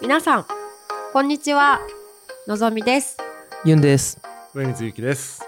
[0.00, 0.46] 皆さん
[1.12, 1.78] こんにちは
[2.46, 3.18] のぞみです
[3.66, 4.18] ユンです。
[4.54, 5.42] 上水ゆきです。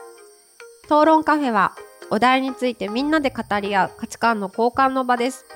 [0.85, 1.75] 討論カフェは
[2.11, 5.47] お題についてみんなで語り合う価値観の交換の場です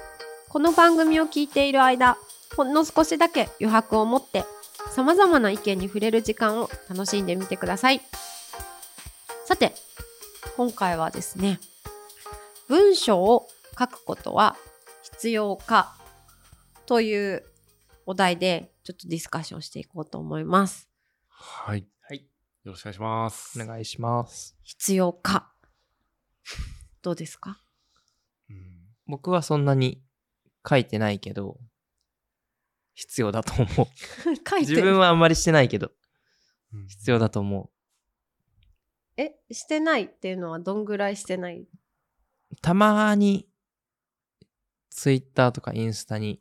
[0.49, 2.17] この番組を聞いている間
[2.57, 4.45] ほんの少しだけ余白を持って
[4.91, 8.01] 様々な意見に触れる時間を楽しんでみてください
[9.45, 9.75] さて
[10.57, 11.61] 今回はですね
[12.67, 13.47] 文章を
[13.79, 14.57] 書くことは
[15.03, 15.95] 必要か
[16.87, 17.45] という
[18.07, 20.89] お題でちょっとディスカッションしていこうと思います
[21.29, 21.85] はい。
[22.03, 22.19] はい。
[22.63, 23.61] よろしくお願いします。
[23.61, 24.57] お願いします。
[24.63, 25.53] 必要か？
[27.03, 27.61] どうですか？
[28.49, 30.03] うん僕はそんなに
[30.69, 31.59] 書いてないけど、
[32.95, 33.67] 必要だと思う。
[34.49, 35.93] 書いて自分はあんまりしてないけど、
[36.73, 37.71] うん必要だと思
[39.17, 41.61] えしてないっていうのはどんぐらいしてない？
[41.63, 41.69] う
[42.63, 43.49] たまに、
[44.91, 46.41] ツイッターとかインスタに、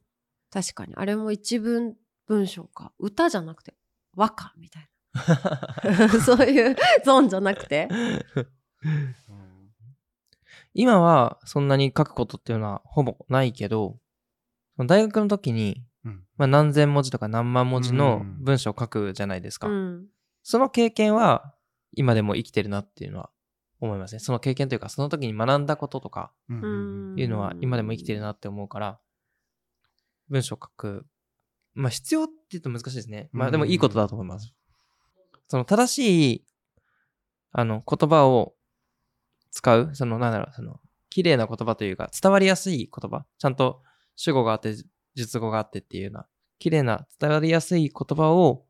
[0.51, 2.91] 確かにあれも一文文章か。
[2.99, 3.73] 歌じゃなくて
[4.15, 6.09] 和歌みたいな。
[6.21, 7.87] そういうゾーンじゃなくて。
[7.91, 8.25] うん。
[10.73, 13.97] 今はそんなに書くことっていうのはほぼないけど、
[14.75, 16.23] その大学の時に、うん。
[16.37, 19.67] まあ、何千文字とか何万文字のうん文章を書くじゃないですか。
[19.67, 20.07] うん。
[20.43, 21.55] その経験は
[21.93, 23.29] 今でも生きてるなっていうのは
[23.79, 24.19] 思いますね。
[24.19, 28.99] その経験というか、その時に学んだこととかいうのは今でも生きてるなって思うから、
[30.29, 31.05] 文章を書く。
[31.75, 33.29] まあ必要って言うと難しいですね。
[33.31, 34.53] まあでもいいことだと思います。
[35.47, 36.45] その正しい、
[37.51, 38.55] あの、言葉を
[39.51, 43.25] 使う、その、なんだろう、その、綺麗な言葉というか、伝わりやすい言葉。
[43.37, 43.83] ちゃんと
[44.15, 44.75] 主語があって、
[45.15, 46.27] 述語があってっていうような、
[46.59, 48.65] 綺麗な、伝わりやすい言葉を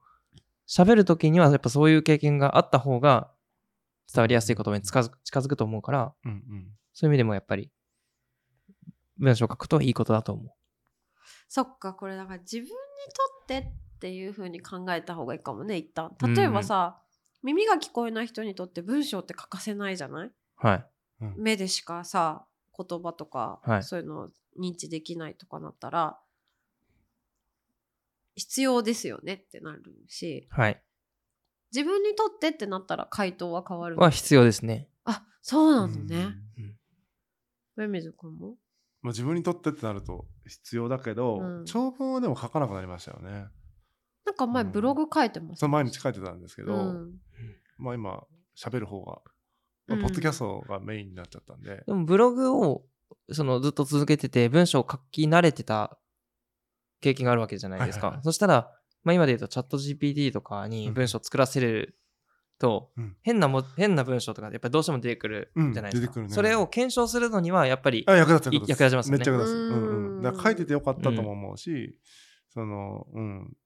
[0.68, 3.32] 喋るときには、やっぱそういう経験があった方が、
[4.14, 6.68] 伝わりやすい言葉に近づく近づくと思うから、うんうん
[6.98, 7.70] そういう意味でもやっぱり、
[9.18, 10.54] 文章を書くといいことだと思う。
[11.50, 12.70] そっかこれだから自分に
[13.14, 16.16] とってっていう風に考えた方がいいかもね一旦。
[16.36, 17.02] 例えばさ、
[17.44, 20.32] 耳が聞こえない人にとって文章って欠かせないじゃない？
[20.56, 20.86] はい。
[21.22, 21.34] うん。
[21.38, 22.46] 目でしかさ
[22.78, 23.84] 言葉とか、はい。
[23.84, 26.18] そういうのを認知できないとかなったら
[28.36, 30.48] 必要ですよねってなるし。
[30.50, 30.82] はい。
[31.74, 34.88] 自分にとってってなったら回答は変わるは必要ですね。
[35.04, 36.36] あそうなのうんね
[37.76, 38.56] 上水君も？
[39.06, 41.66] まあ自分にとってってなると必要だけど、うん。
[41.66, 43.46] 長文はでも書かなくなりましたよね。
[44.26, 44.72] なんか前うん。
[44.72, 47.12] ブログ書いてますその毎日書いてたんですけど、うん。
[47.78, 48.24] まあ今
[48.58, 49.22] 喋る方が、
[49.86, 50.02] まあうん。
[50.02, 52.84] ポッドキャストがメインになっちゃったんで、でもブログを
[53.32, 56.00] そのずっと続けてて文章を書き慣れてた
[57.00, 58.08] 経験があるわけじゃないですか。
[58.08, 58.24] はいはいはい。
[58.24, 58.72] そしたら、
[59.04, 61.96] まあ、今で言うとチャット GPT とかに文章を作らせる
[62.60, 66.14] と、うん変なも変な文章とかやっぱりどうしても出てくるじゃないですか。
[66.16, 69.56] うんねそれを検証するのにはやっぱりあ役立つい役立ちますよねめっちゃ役立つ。
[69.56, 70.22] ううんんうん。
[70.22, 71.98] だから書いててよかったとも思うし、
[72.50, 73.58] その、うん。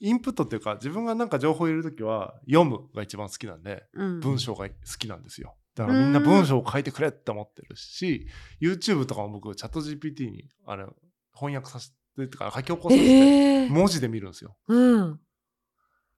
[0.00, 5.56] インプットっていうか、自分がなんか情報を入れるときは、読むが一番好きなんで、うん文章が好きなんですよ。
[5.74, 8.28] だからみんな文章を書いてくれって思ってるし、
[8.60, 10.86] YouTube とかも僕、チャット GPT にあれ
[11.34, 14.56] 翻訳させて、とか書き起こさせて、えー文字で見るんですよ。
[14.68, 15.20] うん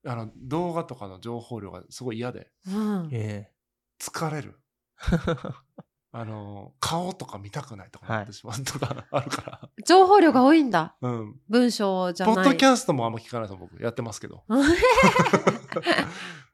[0.06, 3.50] あの動画とかの情報量がすごい嫌で、うんえ
[4.00, 4.58] 疲れる。
[6.12, 9.70] あの、顔とか見たくないとかなってしまうとか あるから。
[9.86, 11.40] 情報量が多いんだうん。
[11.48, 14.42] 文章じゃないポッドキャストもあんま聞かないと僕やってますけど。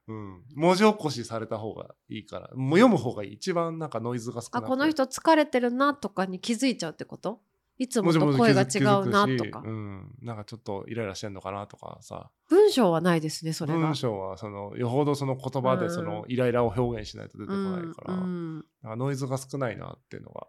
[0.08, 0.44] うん。
[0.54, 2.50] 文字起こしされた方がいいから。
[2.54, 3.32] もう読む方がいい。
[3.34, 7.40] 一番なんかノイズが少なくてあこの人疲れてるなとかに気づいちゃうってこと？
[7.78, 9.62] いつもと声が違うなとか。
[9.64, 10.14] うん。
[10.22, 12.30] なんかちょっとイライラしてんのかなとかさ。
[12.48, 13.80] 文章はないですねそれが。
[13.80, 15.80] 文章はその、よほどその言葉うん。
[15.80, 20.46] でそのイライラを表現しないと出てこないから、うんかノイズが少ないなっていうのが、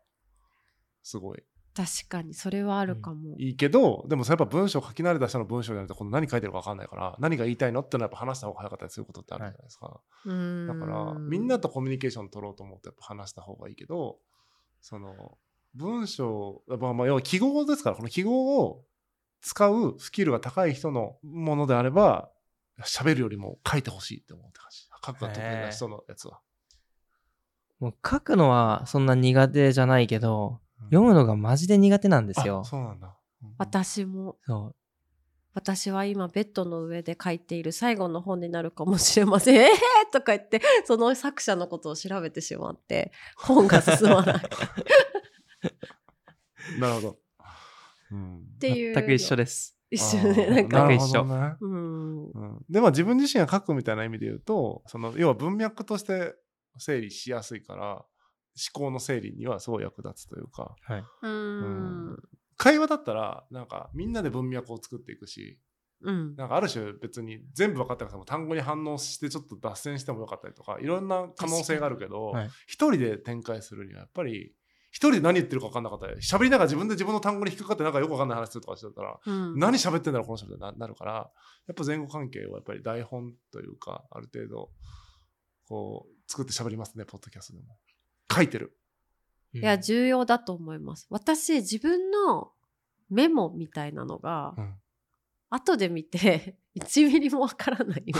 [1.04, 1.44] すごい。
[1.78, 10.02] 確かにそれはあるかも、いいけど、でもやっぱ文章書き慣れた人の文章じゃないと、この何書いてるか分かんないから、何が言いたいのってのはやっぱ話した方が早かったりすることってあるじゃないですか。
[10.26, 10.68] うん。
[10.68, 14.18] だから、みんなとコミュニケーション取ろうと思ってやっぱ話した方がいいけど、
[14.82, 15.38] その、
[15.76, 18.84] 文章、まあ、まあ要は記号ですから、この記号を
[19.42, 22.30] 使うスキルが高い人のものであれば、
[22.84, 24.90] 喋るよりも書いてほしいって思ってほしい。
[25.06, 26.42] 書くが得意な人のやつは。
[27.80, 32.64] もう書くのはそんな苦手じゃないけど、うん読むのがマジで苦手なんですよあ。
[32.64, 33.08] そうなんだ。
[33.42, 34.76] うん私もそう
[35.58, 39.56] 私は今ベッドの上で書いている最後の本になるかもしれません。
[39.56, 44.40] えー、とか言ってその作者のことを調べてしまって本が進まないっ
[46.80, 47.20] なるほど。
[48.12, 48.46] うん。
[48.60, 49.78] ていう全く一緒です。
[49.90, 50.48] 一緒ね。
[50.48, 50.84] なんか。
[50.84, 51.56] なるほどね。
[51.62, 52.26] うん。
[52.32, 52.66] うん。
[52.70, 56.36] でまあ自分自身が書くみたいな意味で言うとその要は文脈として
[56.78, 58.06] 整理しやすいから思
[58.74, 60.76] 考の整理にはすごい役立つというか。
[60.82, 61.04] はい。
[61.24, 62.18] うん。
[62.58, 65.60] 会話だったらなんかみんなで文脈を作っていくし
[66.02, 66.36] うん。
[66.36, 72.52] なんかある種別に全部分かってなくても単語に反応してちょっと脱線してもよかったりとかいろんな可能性があるけど確かにはい。
[72.68, 74.54] 一、人で展開するにはやっぱり
[74.90, 76.08] 一人で何言ってるか分かんなかった。
[76.08, 84.70] り喋りながら自分で自分の単語に引っかかってなんかよく分かんない話するとかしてたら、うん、何喋ってんだろうこの人ってななるからやっぱ前後関係をやっぱり台本というかある程度
[85.68, 87.78] こう作って喋りますねポッドキャストでも。
[88.34, 88.78] 書いてる。
[89.54, 91.08] いいや、重要だと思います。
[91.10, 92.52] 私、自分の
[93.10, 94.76] メモみたいなのが、うん。
[95.50, 98.06] 後で見て、 1ミリもわからない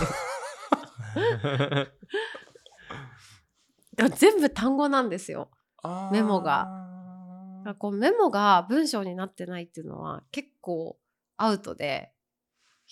[4.16, 5.52] 全部単語なんですよ。
[6.12, 6.68] メモが。
[7.80, 10.98] こうメモが文章になってないっていうのは結構
[11.36, 12.14] アウトで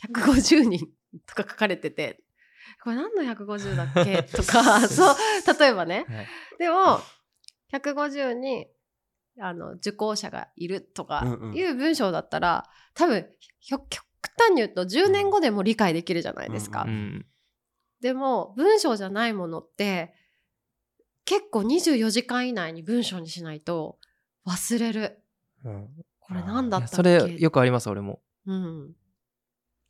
[0.04, 0.90] 150人
[1.26, 2.22] とか書かれてて。
[2.84, 4.24] これ何の150だっけ？
[4.24, 5.16] とか そう。
[5.60, 6.06] 例えばね。
[6.10, 6.28] はい。
[6.60, 7.00] でも
[7.72, 8.68] 150に
[9.40, 11.56] あの受講者がいるとかうんうん。
[11.56, 13.30] いう文章だったら、多分
[13.60, 14.04] ひょ極
[14.38, 16.84] 端に言うと10年後でも理解できるじゃないですか。
[16.84, 17.26] ううん。
[18.02, 20.14] でも文章じゃないものって
[21.26, 23.98] 結構24時間以内に文章にしないと
[24.48, 25.20] 忘れる。
[25.64, 25.90] うん。
[26.20, 26.96] これ何だったっけ？
[26.96, 28.22] それよくあります俺も。
[28.46, 28.96] うん、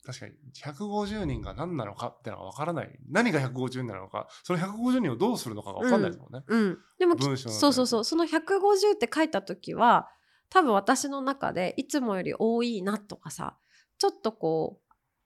[0.06, 0.34] 確かに。
[0.54, 3.00] 150人が何なのかってのが分からない。
[3.10, 4.28] 何が150人なのか。
[4.44, 8.04] その150人をどうするのかが分かんないですもんね、うん、でもき文章そうそうそう。
[8.04, 10.10] その150って書いた時は
[10.50, 13.58] 多分私の中でいつもより多いなとかさ
[13.98, 14.80] ちょっとこ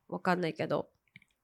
[0.09, 0.89] うわかんないけど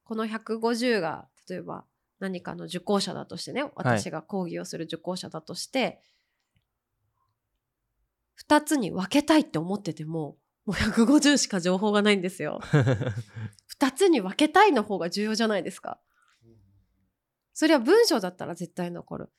[0.05, 1.85] この150が例えば
[2.19, 6.01] 何かの受講者だとしてね私が講義をする受講者だとして、
[8.47, 12.59] 2つに分けたいって思っててももう150しか情報がないんですよ。
[13.79, 15.99] 2つに分けたいの方が重要じゃないですか。
[17.53, 19.29] それは文章だったら絶対残る。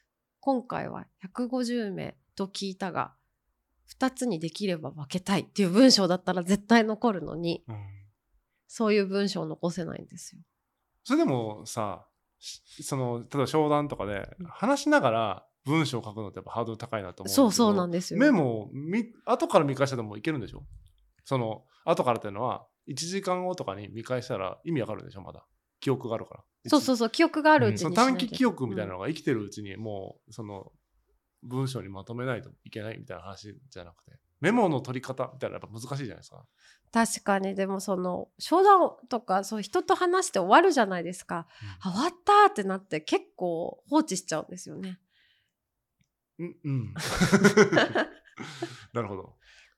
[0.41, 3.15] 今回は150名と聞いたが、
[3.99, 7.97] 2つにできれば分けたいっていう文章だったら絶対残るのに、うん
[8.69, 10.43] そういう文章を残せないんですよ。
[11.05, 12.06] それでもさし
[12.39, 18.21] その例えば商談とかで話しながら文章を書くのってやっぱハードル高いなと思うそうそうなんですよ。
[18.21, 20.65] メモを見後から見返してでもいけるんでしょ？
[21.25, 25.23] その後からっていうのは1時間後とかに見返したら意味わかるでしょ？
[25.23, 25.45] まだ。
[25.81, 26.45] 記憶があるから。
[26.69, 28.11] そうそうそう、記憶があるうちそのにしなきゃ。
[28.11, 30.73] 短期記憶みたいなのが生きてるうちにもうその
[31.43, 36.45] 文章にまとめないといけないみたいな話じゃなくてメモの取り方みたいなのやっぱ難しいじゃないですか。
[36.93, 41.47] 確かに、でもその、商談とか、そう人と話して終わるじゃないですか。
[41.81, 45.01] あ終わったってなって結構放置しちゃうんですよね。
[46.39, 46.95] うん、うん、
[48.93, 49.37] なるほど。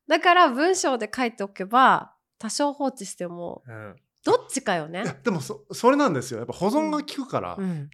[0.08, 3.96] だから文章で書いておけば、多少放置しても、うん。
[4.24, 5.04] どっちかよね。
[5.22, 6.38] でもそそれなんですよ。
[6.38, 7.90] やっぱ保存が効くから、うん。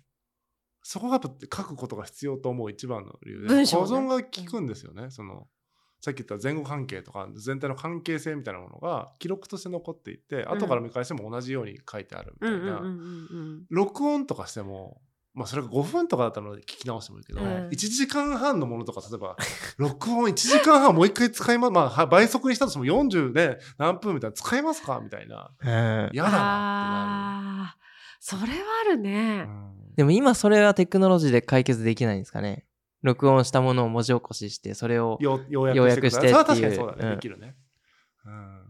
[0.82, 1.28] そこがやっぱ
[1.62, 5.48] 書くことが必要と思う一番の理由で、ね保存が効くんですよね、その
[6.04, 12.90] さっき言った前後関係とか全体の関係性みたいなものが記録として残っていて、後から見返しても同じように書いてあるみたいな、うんうんうんう
[13.62, 13.62] ん。
[13.70, 15.00] 録音とかしても
[15.32, 17.46] まあそれが5分とかだったので聞き直してもいいけど、うん。
[17.46, 19.34] 1時間半のものとか例えば
[19.78, 25.00] 録音1時間半もう一回使いますまあは倍速にしたとしても40で何分みたいな使いますか？
[25.02, 25.52] みたいな。
[25.58, 27.82] うん嫌だなああー、
[28.20, 28.48] それは
[28.86, 29.48] あるってねなる、。
[29.48, 32.66] うんでも今それはテクノロジーで解決できないんですかね
[33.04, 36.28] 録音したものを文字起こししてそれをよ要要約約してください。
[36.30, 36.86] それは確してっていう。
[36.86, 37.16] かにそうだね、うん。
[37.16, 37.54] できるね。
[38.26, 38.60] うん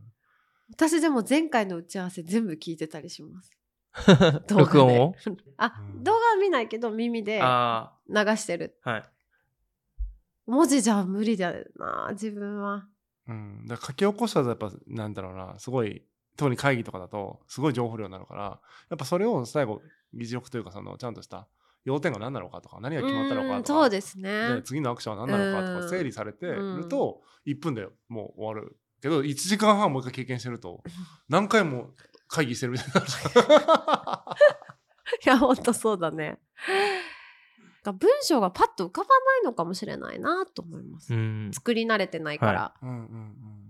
[0.71, 3.51] 私でも前回の打ち合わせ全部聞いてたりします。
[4.49, 4.57] 動画で。
[4.57, 5.15] 録音を？
[5.57, 6.03] あ、うん。
[6.03, 8.77] 動画は見ないけど耳であ流してる。
[8.83, 9.03] あはい。
[10.47, 12.89] 文字じゃ無理だな、自分は。
[13.29, 16.05] うん、だ書き起こしたらやっぱなんだろうなすごい
[16.37, 18.61] 特に会議とかだとすごい情報量になるから
[18.91, 19.81] やっぱそれを最後
[20.13, 21.49] 議事録というかそのちゃんとした
[21.85, 23.57] 要点が何なのかとか何が決まったのかとか。
[23.59, 24.63] うんそうですでね。
[24.65, 25.81] 次のアクションは何なのかとうん。
[25.83, 28.77] か整理されてると1分でもう終わる。
[29.01, 30.83] けど1時間半もう一回経験してると
[31.29, 31.91] 何回も
[32.27, 34.25] 会議してるみたいにな
[35.27, 36.41] いや、ほんとそうだね。
[37.85, 41.13] 文章がパッと浮かばないのかもしれないなと思います。
[41.15, 41.51] うん。
[41.53, 42.75] 作り慣れてないから。
[42.83, 43.65] うんうんうん。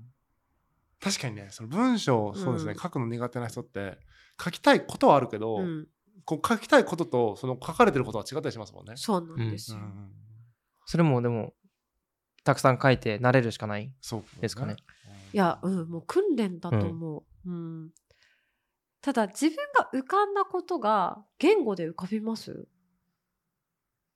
[1.01, 2.79] 確かにねその文章そうですね、うん。
[2.79, 3.99] 書くの苦手な人って
[4.43, 5.89] 書きたいことはあるけど、うん、
[6.25, 8.95] こう書きたいこととその書かれてることは違ったりしますもんね。
[8.97, 9.79] そうなんですよ。
[9.79, 10.11] うん
[10.87, 11.55] それもでも
[12.45, 14.77] たくさん書いて慣れるしかないそうですかね。
[15.33, 17.51] いや、うん、もう訓練だと思う。
[17.51, 17.91] うん。
[19.01, 22.69] ただ、自分が浮かんだことが言語で浮かびます？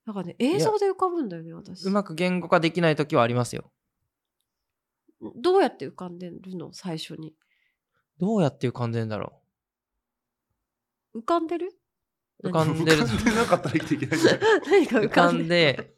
[0.05, 1.87] なんかね、映像で浮かぶんだよね、私。
[1.87, 3.73] うまく言語化できない時はありますよ
[5.37, 6.75] どうやって浮かんでるの？
[6.75, 7.35] 最初に。
[8.19, 9.41] どうやって浮かんでんだろ
[11.17, 11.73] 浮かんでる？
[12.45, 15.95] 浮かん浮でるかんでなかったら生きていけないんだよ 何かう浮浮かんで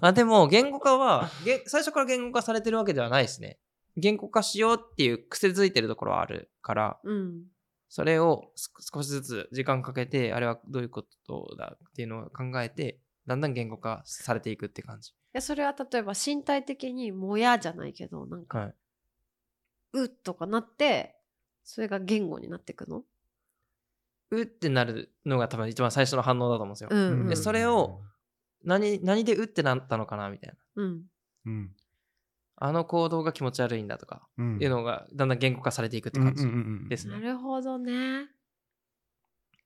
[0.00, 3.58] あでも言語化はげ最初から言語化されてるわけではないですね
[3.96, 7.44] 言語化しようっていう癖づいてるところはあるからうん。
[7.88, 15.10] それをす少しずつ時間かけて、あれはどういうことだっていうのを考えて、だんだん言語化されていくって感じ。
[15.10, 18.74] いやそれは例えば身体的にもやじゃないけどなんか、はい。
[19.94, 21.16] うとかなって
[21.64, 23.04] それが言語になっていくの？
[24.30, 26.88] うってなるのが多分一番最初の反応だと思うんですよ。
[26.90, 28.00] うんうんでそれを
[28.64, 30.82] 何、何でうってなったのかなみたいな。
[30.82, 31.02] うん。
[31.46, 31.70] うん。
[32.56, 34.58] あの行動が気持ち悪いんだとか、うん。
[34.60, 37.14] いうのがだんだん言語化されていくって感じうんうんうんですね。
[37.14, 38.28] なるほどね。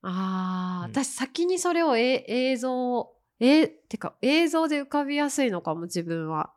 [0.03, 0.91] あー、うん。
[0.91, 6.53] 私先にそれをえ映像えてか映像で浮かびやすいのかも自分は。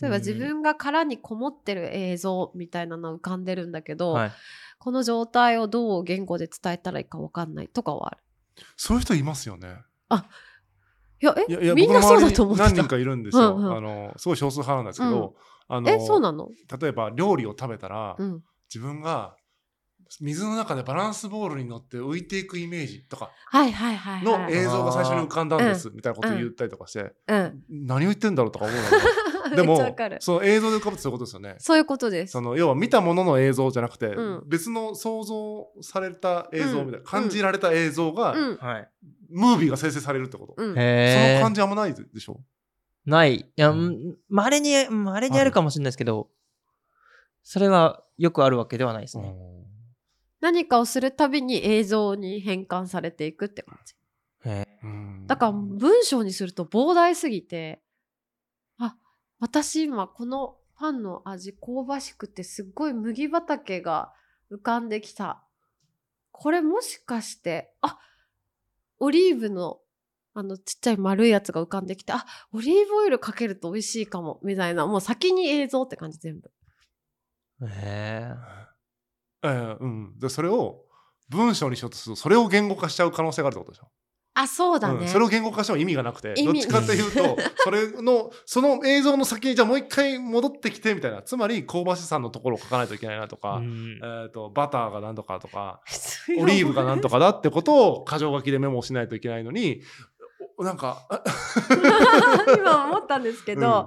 [0.00, 0.22] 例えばうん。
[0.22, 4.32] 自分が殻にこもってる映像みたいなの浮かんでるんだけど、はい。
[4.80, 8.16] この状態をどう言語で伝えたらいいか分かんないとかはある。
[8.76, 9.76] そういう人いますよね。
[11.22, 11.44] いやえ？
[11.48, 13.56] いやいやみんなそうだと思って何人かいるんですよ。
[13.56, 13.76] うんうん。
[13.76, 15.36] あのすごい少数派なんですけど、
[15.68, 16.48] あのえそうなの？
[16.80, 18.42] 例えば料理を食べたら、うん。
[18.72, 19.36] 自分が
[20.20, 27.62] 水の中でバランスボールに乗って浮いていくイメージとかのはい映像が最初に浮かんだんですみたいなことを言ったりとかして、うん。
[27.68, 29.02] 何を言ってんだろうとか思うんだけど
[29.56, 29.76] でも
[30.20, 31.54] その映像で浮かぶってそういうことですよね。
[31.58, 32.32] そういうことです。
[32.32, 34.42] その要は見たものの映像じゃなくて、うん。
[34.46, 37.04] 別の想像された映像みたいな、うん。
[37.04, 38.34] 感じられた映像が。
[39.30, 42.40] ムービーが生成されるってこと、うんその感じあんまないでしょ？
[43.06, 43.34] ない。
[43.36, 44.16] いや、うん。
[44.28, 46.28] まれに、まれにあるかもしれないですけど、
[47.42, 49.34] それはよくあるわけではないですね。
[50.40, 53.94] 何かをするたびに映像に変換されていくって感じ。
[55.26, 57.89] だから文章にすると膨大すぎてあ
[59.40, 64.12] 私今このパンの味香ばしくてすっごい麦畑が
[64.50, 65.42] 浮かんできた。
[66.30, 67.98] これもしかしてあ
[68.98, 69.78] オリーブの
[70.32, 76.50] あのちっちゃい丸いやつが浮かんできてあオリーブオイルかけると美味しいかもみたいなもう先に映像って感じ全部。
[77.62, 78.34] え。
[79.42, 80.84] へええうん、でそれを
[81.28, 83.90] 文章にしようとするとそれを言語化しちゃう可能性があるってことでしょ、
[84.42, 91.22] あそうだね、うん、それを言語化しても意味がなくてどっちかっていうと それのその映像の先にじゃあもう一回戻ってきてみたいな。
[91.22, 94.00] つまり香ばしさのところを書かないといけないなとか、うん。
[94.02, 95.80] えー、とバターがなんとかとか
[96.38, 99.80] オリーブがなんとかだってことを箇条書きでメモしないといけないのに
[100.56, 101.22] おなんかあ
[102.56, 103.86] 今思ったんですけど、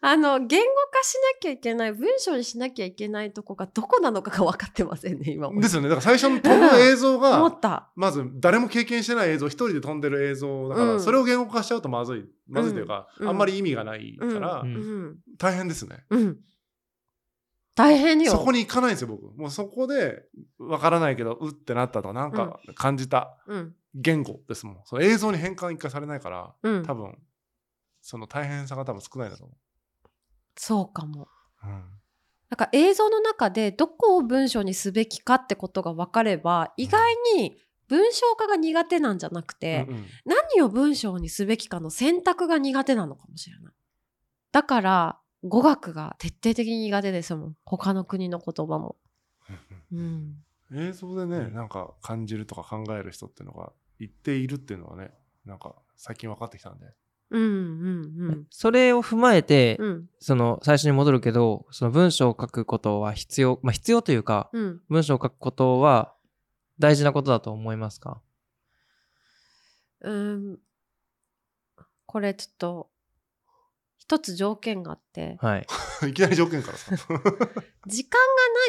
[0.00, 11.00] あの言語化しなきゃいけない文章にしなきゃいけないとこがどこなのかが分かってませんね今うんですよねだから最初の飛ぶ映像思がったまず誰も経験してない映像一人で飛んでる映像だから、うん。
[11.00, 13.28] それを言語化しちゃうとまずいまずいというか、うん。
[13.28, 14.74] あんまり意味がないから、うん。
[14.74, 16.04] うん、大変ですね。
[16.10, 16.38] うん、
[17.74, 18.32] 大変よ。
[18.32, 19.36] そこに行かないんですよ僕。
[19.36, 20.24] もうそこで
[20.58, 23.74] わからないけどうってなったとかなんか感じたうん。
[23.94, 24.76] 言語ですもん。
[24.84, 26.82] その映像に変換一回されないからうん。
[26.84, 27.16] 多分
[28.02, 29.54] その大変さが多分少ないんだと思
[30.56, 31.28] そうかも
[31.64, 31.84] う、うん
[32.48, 37.56] なんか映像の中でどこを文章にすべきかってことが分かれば意外に
[37.88, 43.74] 文章化が苦手なんじゃなくて、うんうん何を文章にすべきかの選択が苦手なのかもしれない。
[44.52, 47.56] だから語学が徹底的に苦手ですもん。
[47.64, 48.96] 他の国の言葉も。
[49.92, 50.36] うん。
[50.74, 55.10] 映像でねなんか感じるとか考える人っていうのが一定いるっていうのはね
[55.44, 56.86] なんか最近分かってきたんで
[57.30, 57.46] うんう
[58.32, 59.86] んそれを踏まえて、うん。
[59.88, 64.80] うんその最初に戻るけど、その文章を書くことは必要、まあ必要というか、うん。
[64.88, 66.14] 文章を書くことは
[66.78, 68.20] 大事なことだと思いますか？
[70.02, 70.58] うん。
[72.06, 72.90] これちょっと
[73.98, 75.66] 一つ条件があって、はい。
[76.08, 77.18] いきなり条件からさ 時間が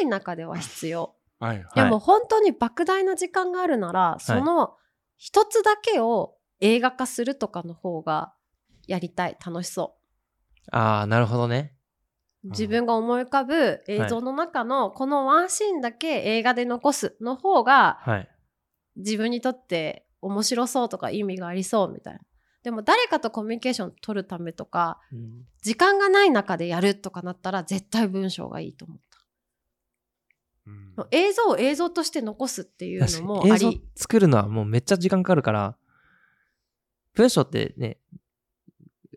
[0.02, 1.14] い中では必要。
[1.38, 4.76] はいいやはいもう本当に莫大な時間があるなら、その
[5.16, 8.34] 一つだけを映画化するとかの方が
[8.88, 9.96] やりたい楽しそ
[10.72, 11.74] うああ、なるほどね。
[12.44, 18.28] 自分が思い浮かぶ映像の中のこのワンシーンだけ映画で残すの方がはい。
[18.96, 22.20] 自分にとって面白そうとか意味がありそうみたいな。
[22.64, 28.98] でも誰かとコミュニケーション取るためとかうん時間がない中でやるとかなったら絶対文章がいいと思っ
[30.66, 31.06] うんた。
[31.10, 33.84] 映像を映像として残すっていうのもあ映像り。
[33.94, 35.76] 作るのはもうめっちゃ時間かかるから、
[37.14, 37.98] 文章ってね、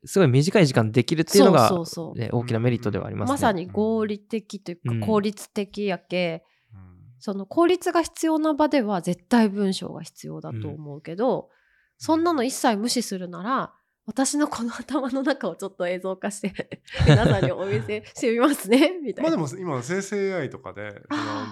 [0.05, 2.19] すごい短い時間でできるっていうのが、そうそうそう。
[2.19, 3.33] ね、大きなメリットではありますね。
[3.33, 4.99] まさに合理的というかうん。
[5.01, 6.43] 効率的やけ、
[6.73, 6.79] うん。
[7.19, 11.49] その効率が必要な場では絶対文章が必要だと思うけど、
[11.97, 13.73] そんなの一切無視するなら
[14.07, 19.29] 私のこの頭の中をちょっと映像化して 皆さんにお見せ してみますねみたいな。
[19.37, 21.01] まあでも今生成 AI とかで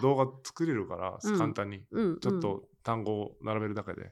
[0.02, 1.38] 動画作れるからうん。
[1.38, 2.20] 簡単にうんうん。
[2.20, 4.10] ちょっと単語を並べるだけで、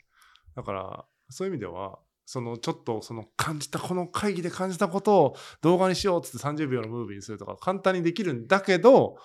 [0.55, 9.17] だからそういう意味ではそのちょっとその感じたこの会議で感じたことを動画にしようっつって30秒のムービーにするとか簡単にできるんだけど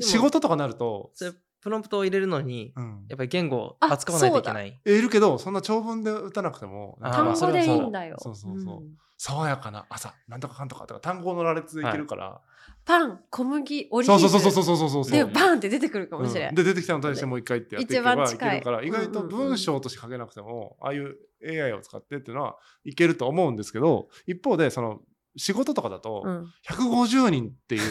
[0.00, 1.12] 仕事とかなると
[1.60, 2.72] プロンプトを入れるのに、
[3.08, 4.80] やっぱり言語を扱わないといけない。
[4.84, 8.16] いるけどそんな長文で打たなくても単語でいいんだよ。
[8.18, 14.20] そうそうそう、うん、爽やかな朝なんとかかんとかとか単語の羅列でいけるから、はい、パン小麦オリーブ。
[14.20, 18.38] そうそうそうそうそうそうそうでバンって出てくるかもしれない、うん、で出てきたのに対してもう一回ってやっていけばい。
[18.38, 25.00] けるから意外と文章として書けなくてもああいう AI を使ってっていうのはいけると思うんですけど一方でその
[25.38, 26.46] 仕事とかだとうん。
[26.66, 27.82] 150人っていう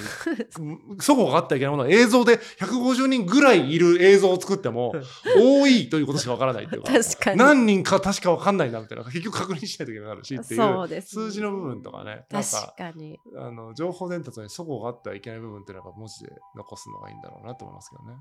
[1.00, 4.94] そこがあったらいけないものは映像で150人ぐらいいる映像を作っても
[5.38, 6.92] 多いということしかわからないっていうか。
[7.36, 12.94] 何人か確かわかんないなみたいな結局確認しないといけなるしっていそう数字の部分とかねなん確か。
[13.38, 18.18] あの情報伝達にそこがあってはいけない部分っていうのは文字で残すのがいいんだろうなと思いますけどね。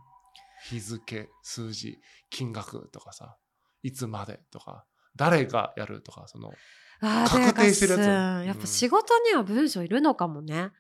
[0.69, 2.01] 日付、数字、
[2.31, 3.37] 金額とかさ、
[3.83, 6.53] いつまでとか、誰がやるとか、その、
[7.01, 10.73] 確定してるやつやっぱ仕事には文章いるのかもね。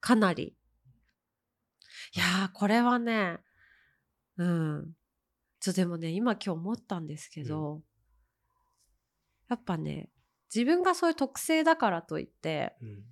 [0.00, 0.56] かなり。
[2.14, 3.38] いやー、これはね、
[4.36, 4.92] うん。
[5.60, 7.82] ちょ、でもね、今今日思ったんですけど、
[9.48, 10.10] やっぱね、
[10.54, 13.04] 自分がそういう特性だからといって、うん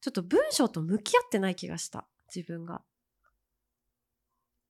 [0.00, 2.08] ちょっと文章と向き合ってない気がした。
[2.34, 2.82] 自分が。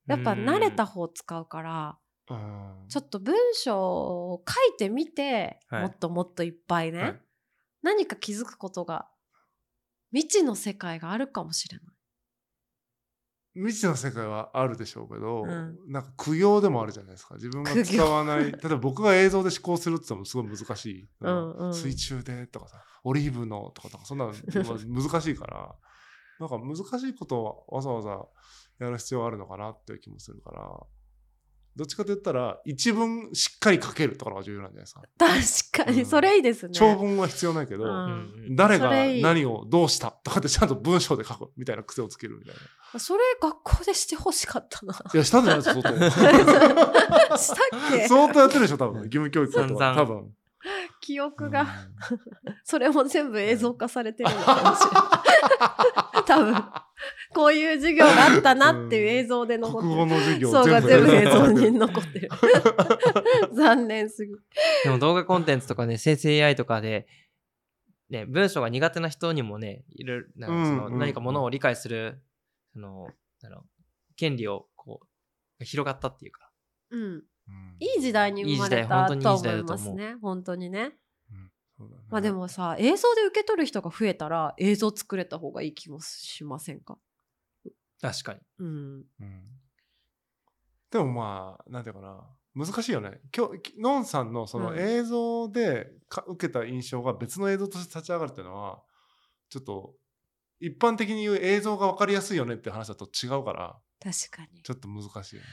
[0.07, 2.00] やっぱ慣れた方使うから、うん
[2.88, 5.82] ちょっと文章を書いてみて、はい。
[5.82, 7.20] もっともっといっぱいね、はい。
[7.82, 9.08] 何か気づくことが
[10.12, 11.87] 未知の世界があるかもしれない。
[13.54, 15.78] 未知の世界はあるでしょうけど、うん。
[15.88, 17.34] なんか苦行でもあるじゃないですか。
[17.34, 21.08] 自分が使わない、 例えば僕が映像で思考するって言ってもすごい難しい。
[21.20, 21.52] うん。
[21.56, 25.76] うん水中でとかさ、オリーブのとかとか、そんなの難しいから、
[26.38, 28.28] なんか難しいことをわざわざ
[28.78, 30.80] やる必要あるのかなっていう気もするから、
[31.76, 34.94] どっちかと言ったら、一文しっかり書けるとかのが重要なんじゃないです
[35.70, 35.78] か。
[35.78, 36.72] 確かに、うんそれいいですね。
[36.72, 38.90] 長文は必要ないけど、うんうん誰が
[39.22, 42.54] 何をどうしたとかってちゃんと文章で書くみたいな癖をつけるみたい
[42.92, 42.98] な。
[42.98, 44.94] それ学校でしてほしかったな。
[45.14, 46.10] いや、したんじゃないですか、相
[47.38, 47.56] したっ
[47.92, 48.02] け？
[48.09, 48.09] 当。
[48.09, 49.02] 相当やってるでしょ、多分。
[49.02, 50.33] 義務教育と多分。
[51.00, 51.66] 記憶が、うん
[52.64, 56.24] それも全部映像化されてるのかもしれない。
[56.26, 56.64] 多分、
[57.33, 59.95] こういう授業があったなっていう映像で残ってる。
[59.95, 61.73] 国語の授業そうが全部映像にる。
[61.73, 62.29] 残ってる。
[63.55, 64.35] 残念すぎ。
[64.85, 67.07] でも動画コンテンツとかね、生成 AI とかで、
[68.09, 72.21] ね、文章が苦手な人にもね、いろいろ、なんかその何かものを理解する、
[72.73, 73.07] その、
[73.43, 75.01] なんだろう権利をこ
[75.61, 76.51] う、広がったっていうか。
[76.90, 77.03] うん。
[77.03, 77.25] うん
[77.81, 80.16] いい時代に生まれたと思いますね。
[80.21, 80.93] 本当にね
[82.11, 86.99] まあでもさ、映像で受け取る人が増えたら映像作れた方がいい気もしませんか？
[88.00, 88.40] 確かに。
[88.58, 89.04] うん。
[89.20, 89.60] うん
[90.90, 92.20] でもまあ、なんていうかな。
[92.52, 93.20] 難しいよね。
[93.36, 98.82] 今日、のんさんのそのうん映像でか受けた印象が別の映像として立ち上がるっていうのは、
[99.50, 99.94] ちょっと、
[100.58, 104.62] 一般的に言う映像が分かりやすいよねって話だと違うから、確かに。
[104.62, 105.48] ちょっと難しいよね。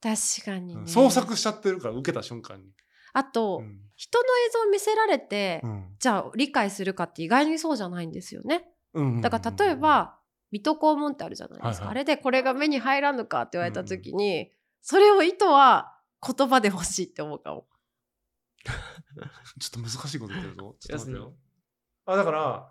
[0.00, 0.80] 確かにね。
[0.80, 2.72] うん創作しちゃってるから、受けた瞬間に。
[3.12, 8.64] あと、うん人の映像を見せられて、うんじゃあ理解するかって意外にそうじゃないんですよね。
[8.94, 10.18] うんだから例えば、
[10.54, 11.86] 水戸黄門ってあるじゃないですか。
[11.86, 14.50] はいはいあれでこれが目に入らぬかって言われた時に、
[14.82, 17.66] それを意図は言葉で欲しいって思うかも。
[19.60, 20.76] ちょっと難しいこと言ってるぞ。
[20.78, 21.34] ちょっと待ってよ。
[22.06, 22.70] あ、だから、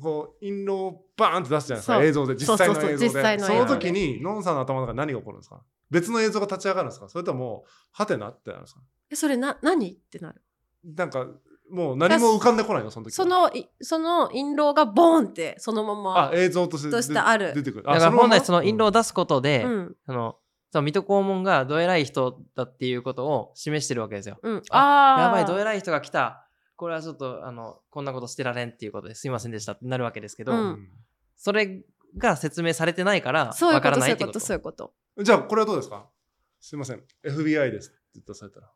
[0.00, 2.86] こう、印籠をバーンって出すじゃないですか、映像で、実際の映像で。
[2.86, 5.62] そうそうそう実際の時に、ノンさんの頭の中に何が起こるんですか？
[5.90, 7.08] 別の映像が立ち上がるんですか？
[7.08, 8.80] それとも、はてなってなるんですか？
[9.10, 10.42] えそれな、何ってなる？
[10.84, 11.26] なんか、
[11.70, 13.24] もう何も浮かんでこないの、その時は。
[13.24, 16.28] その、いその印籠がボーンってそのまま。
[16.28, 17.84] あ、映像としてとしてある出てくる。
[17.84, 19.96] だから本来その印籠をだ出すことで、うん。
[20.06, 20.36] その、
[20.70, 24.38] その水戸黄門がどえらい人だっていうことを示してるわけですよ。
[24.42, 24.62] うん。
[24.70, 25.22] あああ。
[25.22, 26.48] やばい、どえらい人が来た。
[26.76, 30.88] これはちょっと、あの、こんなことしてられんっていうことですいませんでしたってなるわけですけど、うん
[31.36, 31.82] それ
[32.16, 34.40] が説明されてないから、わからないってこと。
[34.40, 34.94] そういうこと。
[35.20, 36.08] じゃあ、これはどうですか？
[36.60, 37.02] すいません。
[37.24, 38.70] FBI ですって言ったされたら。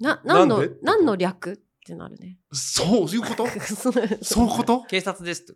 [0.00, 1.63] な、何のなんで、何の略？
[1.84, 2.38] ってなるね。
[2.50, 3.46] そう、そういうこと？
[3.60, 3.92] そ う
[4.22, 4.84] そういうこと？
[4.84, 5.54] 警察ですと。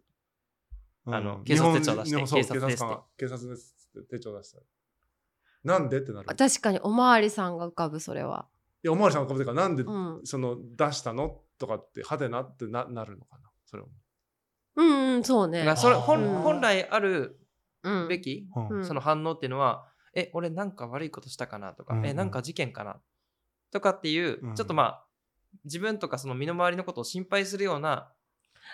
[1.10, 4.58] あのうん警察手帳出して警察ですって警察ですって手帳出した
[5.64, 6.26] なんでってなる？
[6.30, 8.46] い確かにおまわりさんが浮かぶ、それは。
[8.82, 10.20] や、おまわりさんがかぶってからなんで、うん。
[10.24, 13.50] その出したのとかって、派手なってななるのかな？
[13.64, 13.88] それを。
[14.76, 14.86] うん
[15.16, 15.76] うん、そうねだから。
[15.78, 17.40] それ本本来ある
[17.82, 18.08] うん。
[18.08, 21.72] べき、うんその反応っていうのは、え、俺なんか悪いことしたかな？
[21.72, 23.00] とか、え、なんか事件かな？
[23.72, 25.04] とかっていう、うんちょっとまあ、
[25.64, 28.12] 自分とかその身の回りのことを心配するような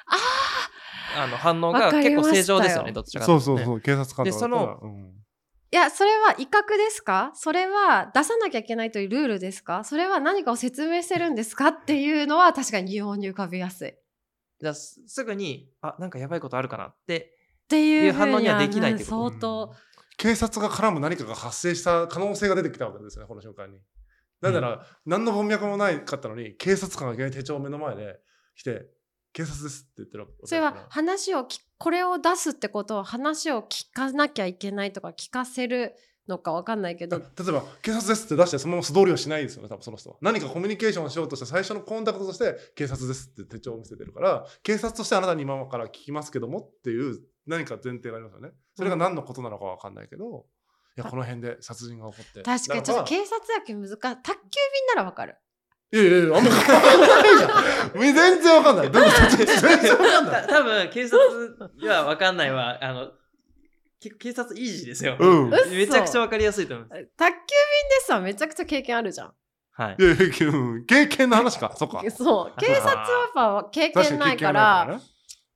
[0.07, 3.45] ああの反応わが結構正常ですよね、どっちかというと、ね。
[3.45, 5.15] そうそうそう、警察官でそのうん。
[5.71, 7.33] いや、それは威嚇ですか？
[7.35, 9.83] それは出さなきゃいけないというルールですか？
[9.83, 11.69] それは何かを説明してるんですか？
[11.69, 13.89] っていうのは確かに疑問に浮かびやすい。
[13.89, 13.95] っ
[14.61, 17.37] じゃあすすぐに、あ、なんかやばいことあるかなって、
[17.69, 19.31] ていう反応にはできないってこと。
[19.31, 19.75] 相当。
[20.17, 23.81] 警察が絡む何かが発生した可能性が出てきたわけですよね、この瞬間に。
[24.53, 28.21] だから、何の文脈もないかったのに、警察官がいきなり手帳を目の前で
[28.57, 28.87] 来て、
[29.35, 35.95] 警察ですって言ってるそれは話をきこれを出すってことは話を聞かなきゃいけないとか聞かせる
[36.29, 37.19] のかわかんないけど。
[37.19, 40.17] 例えば警察ですって出してそのまま素通りはしないですよね多分その人は。
[40.21, 48.51] 何かコミュニケーションをしようとして最初のコンタクトとして警察ですって手帳を見せてるから警察としてあなたに今から聞きますけどもっていう何か前提がありますよね。
[48.77, 50.54] それが何のことなのかわかんないけど、い
[50.97, 52.43] やこの辺で殺人が起こって。
[52.43, 54.37] 確かにちょっと警察だけ難しい宅急便
[54.95, 55.37] ならわかる。
[55.93, 58.15] いやいやいやあんま変わんないじゃん。
[58.15, 58.91] 全然わかんない。
[58.91, 59.37] どういうこと？
[59.37, 59.47] 全
[59.81, 60.43] 然わかんない。
[60.43, 61.57] た多分警察
[61.89, 62.79] は分かんないわ。
[62.81, 63.11] あの、
[64.19, 65.17] 警察イージーですよ。
[65.19, 65.51] うん。
[65.51, 65.71] 嘘。
[65.71, 67.07] めちゃくちゃ分かりやすいと思います。
[67.17, 67.47] 宅急便で
[68.07, 69.35] さめちゃくちゃ経験あるじゃん。
[69.73, 69.97] はい。
[69.99, 70.03] い。
[70.03, 70.85] やいやうん。
[70.87, 71.75] 経験の話か。
[71.77, 72.03] そっか。
[72.11, 72.61] そう。
[72.61, 75.01] 警察はやっぱ経験ないから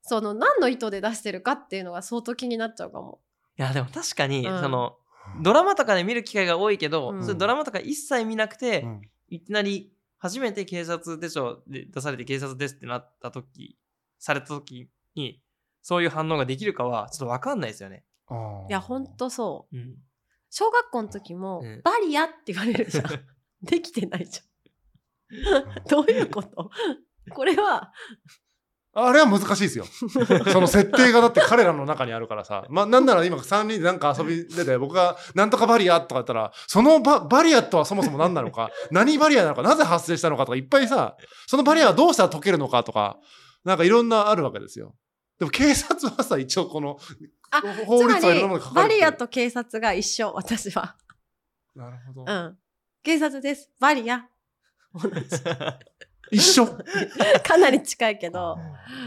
[0.02, 3.20] その何の意図で出してるかっていうのが相当気になっちゃうかも。
[3.58, 4.60] いや、でも確かに、うん。
[4.62, 4.96] その、
[5.40, 7.22] ドラマとかで見る機会が多いけど、うん。
[7.22, 9.02] それドラマとか一切見なくて、うん。
[9.28, 13.76] いきなり初めて警察手帳で出されて警察ですってなった時、
[14.18, 15.40] された時に、
[15.82, 18.04] そういう反応ができるかはちょっと分かんないですよね。
[18.68, 19.76] いやほんとそう。
[19.76, 19.96] うん。
[20.50, 21.80] 小学校の時も、うん。
[21.82, 23.04] バリアって言われるじゃん。
[23.62, 25.84] できてないじゃん。
[25.88, 26.70] どういうこと？
[27.34, 27.92] これは
[29.06, 29.84] あれは難しいですよ。
[30.52, 32.64] その設定がだって彼らの中にあるからさ。
[32.68, 43.18] まあ、なんなら今3人でなんか遊び出て、僕がなんとかバリアとか言ったら、そのババリアとはそもそも何なのか、 何バリアなのか、なぜ発生したのかとかいっぱいさ、そのバリアはどうしたら解けるのかとか、
[43.64, 44.94] なんかいろんなあるわけですよ。
[45.38, 46.98] でも警察はさ、一応この
[47.50, 50.96] あ法律はいろんなものかれてるバリアと警察が一緒私は
[51.74, 52.24] なるほど。
[52.26, 52.58] うん
[53.02, 54.28] 警察ですバリア
[54.92, 55.14] 同じ
[56.30, 56.66] 一緒
[57.44, 58.56] かなり近いけど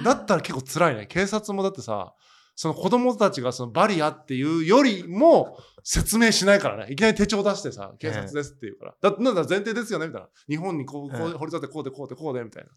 [0.04, 1.08] だったら結構辛いね。
[1.08, 2.14] 警察もだってさ、
[2.56, 6.92] その子供たちがそのバリアっていうよりも説明しないからね。
[6.92, 8.96] いきなり手帳出してさ、警察ですって言うから。
[9.02, 10.28] だってなんだ前提ですよねみたいな。
[10.48, 12.70] 日本にこう、こううん法律だってこうでこうでこうでみたいな。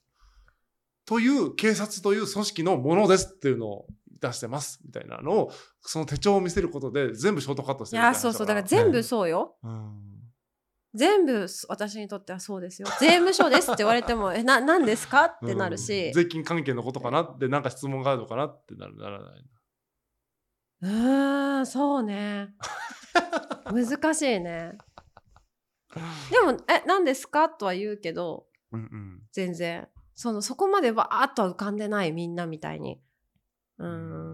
[1.06, 3.86] という警察という組織のものですっていうのを
[4.20, 5.52] 出してますみたいなのを、
[5.82, 10.13] その手帳を見せることで全部ショートカットしいてるみたいなやそうそうだから全部そうよ、うん
[10.94, 12.86] 全部私にとってはそうですよ。
[13.00, 15.24] 税務署ですって言われても えな何ですか？
[15.24, 16.12] ってなるうしん。
[16.12, 19.36] 税金関係のことかなって、なんか質問があるのかなってなるならな。
[19.36, 19.44] い。
[20.82, 22.54] うーんそうね。
[23.72, 24.78] 難しいね。
[26.30, 29.22] でも「え何ですか?」とは言うけどうんうん。
[29.32, 29.88] 全然。
[30.14, 33.00] そのそこまでわーっとは浮かんでないみんなみたいに。
[33.78, 34.33] うーん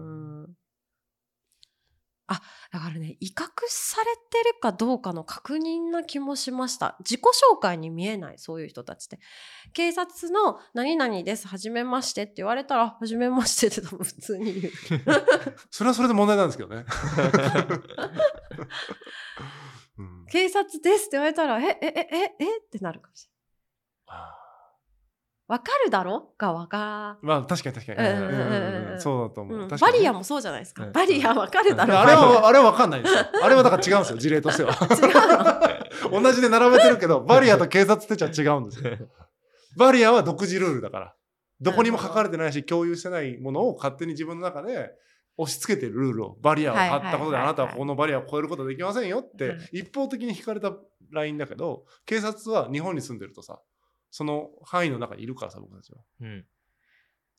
[2.33, 2.41] あ
[2.71, 6.95] だからね威嚇されてるかどうかの確認な気もしました。
[6.99, 9.19] 自己紹介に見えないそういう人たちって。
[9.73, 14.73] 警察の「何々ですはじめまして」って言われたら「はじめまして」って多分普通に言う。
[15.69, 16.85] それはそれで問題なんですけどね。
[19.97, 20.25] うん。
[20.27, 22.57] 警察ですって言われたら、え、え、え、え、え？
[22.59, 23.31] ってなるかもしれ
[24.07, 24.40] ない。
[25.51, 26.29] わかるだろ？
[26.37, 28.09] がわかまあ確かに確かに。
[28.09, 29.59] うんうんうんうんうんそうだと思う。
[29.59, 30.85] うん、バリアもそうじゃないですか。
[30.85, 31.93] うんバリアわかるだろ？
[31.93, 33.19] いやあれは、あれは分かんないですよ。
[33.43, 34.71] あれはだから違うんですよ、事例としては。
[36.09, 38.91] 同じで並べてるけど、バリアと警察手帳は違うんですよ。
[39.77, 41.15] バリアは独自ルールだから。
[41.59, 44.91] どこにも書かれてないし、共有してないものを勝手に自分の中で
[45.37, 50.73] 押し付けてるルールを、バリアを張ったことで、あなたはこのバリアを超えることはできませんよってはい、一方的に引かれた
[51.11, 53.59] ラインだけど、警察は日本に住んでるとさ、
[54.11, 55.99] その範囲の中にいるからさ、僕たちは。
[56.21, 56.45] うん。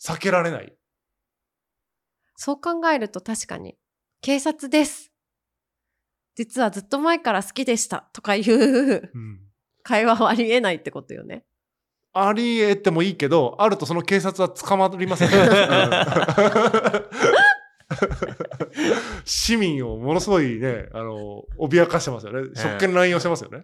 [0.00, 0.74] 避けられない。
[2.34, 3.76] そう考えると確かに、
[4.20, 5.12] 警察です。
[6.34, 9.40] 実はずっと前から好きでしたとかいううん
[9.82, 11.44] 会話はありえないってことよね。
[12.14, 15.28] ありえてもいいけど、あるとその警察は捕まりません、
[19.24, 22.50] 市民をものすごいね、あの、脅かしてますよね。
[22.54, 23.62] 職権乱用してますよね。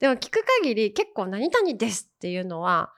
[0.00, 2.92] でも聞く限り結構何々ですっていうのは、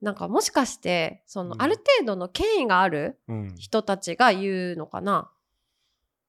[0.00, 3.54] なんかもしかして、そのうんある程度の権威があるうん。
[3.56, 5.30] 人たちが言うのかな？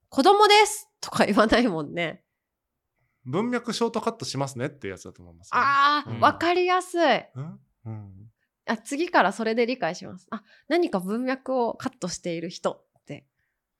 [0.09, 2.23] 子供ですとか言わないもんね。
[3.25, 7.01] 文脈ショートカットしますねっていうやつだと思います、ああ、うんわかりやすい。
[7.35, 7.59] うん？
[7.85, 8.11] うん。
[8.67, 10.27] あ次からそれで理解します。
[10.31, 13.25] あ何か文脈をカットしている人って。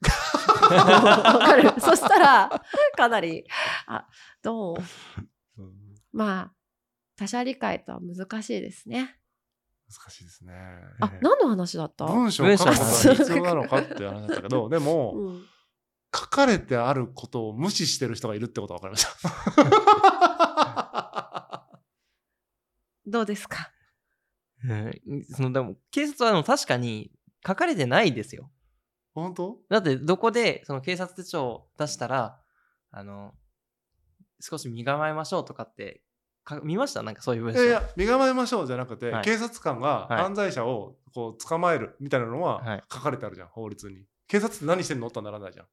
[0.71, 1.73] わかる。
[1.79, 2.63] そしたら、
[2.95, 3.45] かなり、
[3.87, 4.07] あ
[4.41, 4.77] どう？
[4.77, 4.79] う
[5.21, 5.29] ん
[6.11, 6.53] まあ、
[7.15, 9.17] 他者理解とは難しいですね。
[9.89, 10.53] 難しいですね。
[10.99, 12.05] あ、何の話だった？
[12.05, 15.45] 文章を書くこと文章は必要なのかって話だったけど、でも、うん、
[16.15, 19.05] 書かれてあることを無視してる人がいるってことが分かりまし
[21.61, 21.67] た。
[23.05, 23.71] どうですか？
[24.63, 27.11] うんそのでも警察はでも確かに
[27.45, 28.49] 書かれてないですよ。
[29.13, 29.57] 本当？
[29.69, 32.39] だってどこでその警察手帳を出したら
[32.91, 33.33] あの、
[34.41, 36.01] 少し身構えましょうとかって、
[36.43, 37.03] か見ました？
[37.03, 37.63] なんかそういう文い章。
[37.63, 39.23] やいや身構えましょうじゃなくて、はい。
[39.23, 40.23] 警察官がはい。
[40.23, 42.83] 犯罪者をこう捕まえるみたいなのははい。
[42.91, 44.05] 書かれてあるじゃん、法律に。
[44.27, 45.07] 警察って何してんの？
[45.07, 45.65] ってならないじゃん。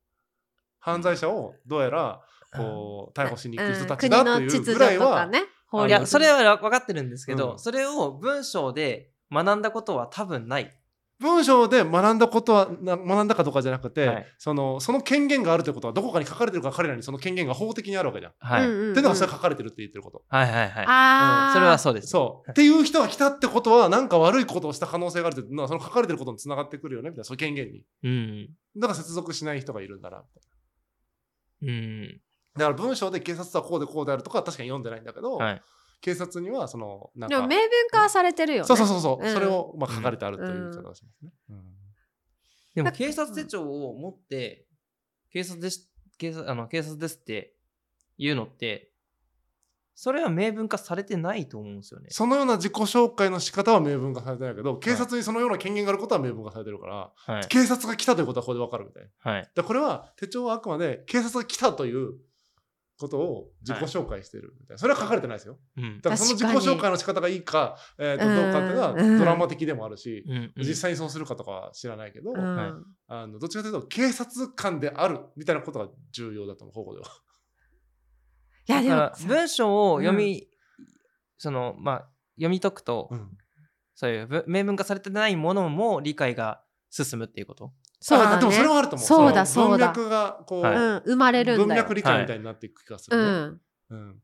[0.78, 2.20] 犯罪者をどうやら
[2.54, 5.88] こう逮捕しに行く人たちだというぐらいは、ね、法律。
[5.88, 7.58] いや、それは分かってるんですけど、うん。
[7.58, 10.77] それを文章で学んだことは多分ない。
[11.20, 18.32] 文章で学んだことはな学んだかどうかじゃなくて、はいそのその権限があるということはどこかに書かれてるから彼らにその権限が法的にあるわけじゃん。
[18.38, 18.62] はい。
[18.62, 20.22] っていうのがそれ書かれてるって言ってること。
[20.28, 20.84] はいはいはい。
[20.86, 22.08] あーそれはそうです。
[22.08, 22.50] そう。
[22.50, 27.82] っていう人が来たってことは何か悪いことをした可能性があるっていうのはその書かれてることにつながってくるよねみたいなその権限に。
[28.04, 28.48] うん。
[28.76, 30.24] だから接続しない人がいるんだなみ
[31.66, 32.02] たいうん。
[32.02, 32.08] な。
[32.58, 35.62] だから文章で警察はこうでこうであるとかは確かに読んでないんだけど、はい。
[36.00, 38.66] 警察にはそのなんかでも明文化はされてるよね。
[38.66, 41.32] そうそうそうそう、うんそれをまあ書かれてあるという言い方をしますね。
[41.50, 41.78] うん
[42.78, 44.66] でも警察手帳を持って、
[45.32, 47.54] 警察です、警察、あの、警察ですって
[48.16, 48.92] 言うのって、
[49.96, 52.06] それは明文化されてないと思うんですよね。
[52.10, 57.46] そのような自己紹介の仕方は明文化されてないけど、警察にそのような権限があることは明文化されてるから、はい。
[57.48, 59.32] 警察が来たということはここでわかるみたいな。
[59.32, 59.50] はい。
[59.60, 62.12] これは手帳はあくまで警察が来たという
[62.98, 64.78] ことを自己紹介してるみたいな。
[64.78, 65.58] それは書かれてないですよ。
[65.76, 65.96] うん。
[65.98, 72.72] だからその自己紹介の仕方がいいか、えーとうんどうかっていうのはうんドラマ的でもあるし、うんうん実際にそうするかとかは知らないけど、うんはい
[73.08, 77.06] あのどっちかというと警察官であるみたいなことが重要だと思う、保護では。
[78.68, 80.46] いやでも文章を読み、
[81.38, 83.30] その、まあ、読み解くと、うん
[84.00, 87.72] そういうぶ明文化されてないものも理解が進むっていうこと？
[88.00, 88.40] そうだね。
[88.40, 89.06] でもそれはあると思う。
[89.06, 91.82] そうだそうだ文脈がこう、はいうん、生まれるん文だよ。
[91.82, 93.22] 脈理解みたいになっていく気がするね。
[93.22, 93.60] うん。
[93.90, 94.20] うん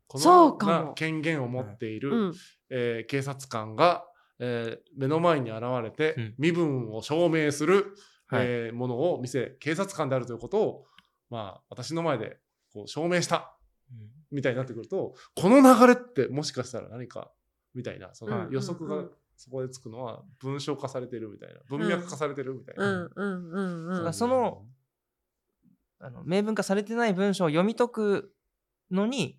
[0.47, 2.35] うかもの権限を持っている、うん。
[2.71, 4.05] えー警察官が、
[4.39, 7.95] えー目の前に現れて、うん身分を証明する、
[8.29, 10.85] はいえーものを見せ警察官であるということを、
[11.31, 12.39] まあ、私の前で
[12.73, 13.57] こう証明した
[14.31, 17.31] みたいになってくるとこの流れってもしかしたら何か
[17.75, 19.05] みたいなそのうん予測が
[19.37, 22.85] そこでつくのは文章化されてるみたいな文脈化されてるみたいな。
[22.85, 23.11] うん。
[23.14, 23.51] うん。
[23.51, 23.87] うん。
[23.87, 23.90] うん。
[23.90, 24.64] だからその
[26.01, 28.35] あの明文化されてない文章を読み解く
[28.90, 29.38] のに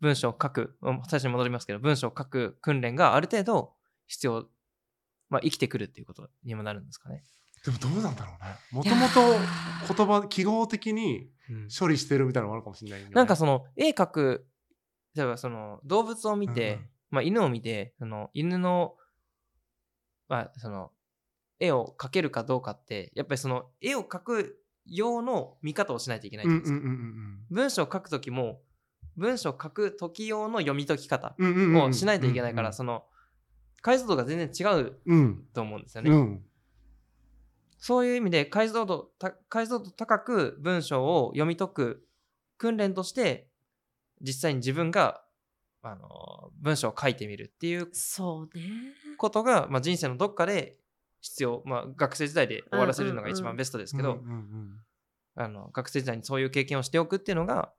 [0.00, 3.72] 文章を書くうん最初に戻りますけど文章を書く訓練がある程度
[4.06, 4.48] 必要、
[5.28, 7.24] まあ、生きてくるっていうことにもなるんですかね。
[7.64, 8.56] でもどうなんだろうね。
[8.70, 11.30] もともと言葉記号的に
[11.76, 14.46] 処理してるみたいなのもあるかもしれないよね、なんかその絵描く
[15.14, 18.96] 例えばその動物を見て、うんうんまあ、犬を見てその犬の,、
[20.28, 20.90] まあ、その
[21.58, 26.78] 絵を描けるかどうかってやっぱりその絵を描く用の見方をしないといけないじゃないですか。
[26.78, 28.60] うんうんうん文章を書くときも
[29.16, 33.04] 文章を書く時用の読み解き方うんうんうんうんをしないといけないから、うんその
[33.80, 36.10] 解像度が全然違ううんと思うんですよね。
[36.10, 36.44] うん
[37.78, 42.08] そういう意味で解像度た解像度高く文章を読み解く
[42.56, 43.48] 訓練として
[44.20, 45.22] 実際に自分が
[45.82, 48.64] あの文章を書いてみるっていうそうね。
[49.16, 50.76] ことが、まあ、人生のどっかで
[51.20, 54.20] 必要、まあ、学生時代で終わらせるのが一番ベストですけど、
[55.36, 57.72] 学生時代にそういう経験をしておくっていうのが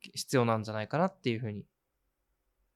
[0.00, 1.64] 必要なんじゃないかなっていうふうに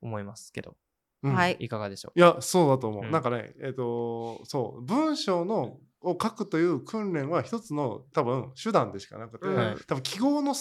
[0.01, 0.77] 思いますけど。
[1.23, 1.35] うん。
[1.35, 1.57] はい。
[1.59, 2.19] いかがでしょう？
[2.19, 3.11] いやそうだと思う、うん。
[3.11, 4.83] なんかねえっ、とそう。
[4.83, 9.57] 文章のを書くという訓練は一つの多分手段でしかなくて、うん。
[9.57, 9.77] はい。
[9.87, 10.55] 多分記号の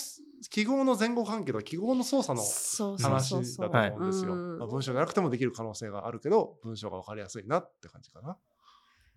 [0.50, 3.58] 記号の前後関係とか記号の操作の話。
[3.58, 8.38] だと思うんですよ、うんまあ、文章じゃなくてもできる可能性があるけど文章が分かりやすいなって感じかな、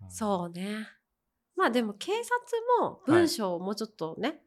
[0.01, 0.87] うんそうね。
[1.55, 2.29] まあでも警察
[2.81, 4.41] も文章をもうちょっとね、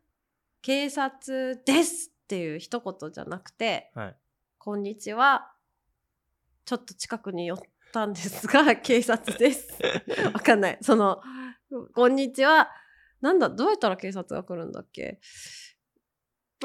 [0.63, 4.17] 警察ですっていう一言じゃなくて、はい
[4.63, 5.51] こんにちは。
[6.67, 7.59] ちょっと近くに寄っ
[7.95, 9.73] たんですが、 警察です。
[10.35, 10.79] わかんない。
[10.83, 11.23] その、
[11.95, 12.69] こんにちは。
[13.23, 15.13] なんだ、どうやったら警察が来るんだっけ？
[15.13, 15.19] ま